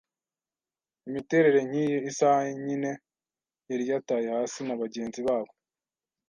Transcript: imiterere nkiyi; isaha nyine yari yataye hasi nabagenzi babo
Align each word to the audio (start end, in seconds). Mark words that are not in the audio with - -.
imiterere 1.07 1.59
nkiyi; 1.67 1.97
isaha 2.09 2.41
nyine 2.65 2.91
yari 3.69 3.83
yataye 3.91 4.27
hasi 4.35 4.59
nabagenzi 4.63 5.19
babo 5.27 5.51